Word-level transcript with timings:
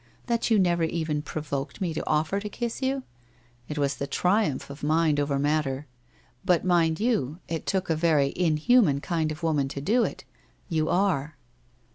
That 0.25 0.49
you 0.49 0.57
never 0.57 0.81
even 0.83 1.21
provoked 1.21 1.79
me 1.79 1.93
to 1.93 2.03
offer 2.09 2.39
to 2.39 2.49
kiss 2.49 2.81
you! 2.81 3.03
It 3.69 3.77
was 3.77 3.97
the 3.97 4.07
triumph 4.07 4.71
of 4.71 4.81
mind 4.81 5.19
over 5.19 5.37
matter. 5.37 5.85
But 6.43 6.65
mind 6.65 6.99
you, 6.99 7.37
it 7.47 7.67
took 7.67 7.87
a 7.87 7.95
very 7.95 8.29
in 8.29 8.57
human 8.57 8.99
kind 8.99 9.31
of 9.31 9.43
woman 9.43 9.67
to 9.67 9.79
do 9.79 10.03
it. 10.03 10.23
You 10.67 10.89
are.' 10.89 11.37